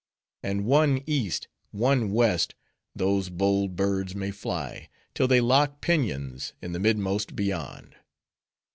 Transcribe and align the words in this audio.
And 0.41 0.65
one 0.65 1.03
East, 1.05 1.47
one 1.69 2.11
West, 2.11 2.55
those 2.95 3.29
bold 3.29 3.75
birds 3.75 4.15
may 4.15 4.31
fly, 4.31 4.89
till 5.13 5.27
they 5.27 5.39
lock 5.41 5.79
pinions 5.79 6.53
in 6.59 6.71
the 6.73 6.79
midmost 6.79 7.35
beyond. 7.35 7.95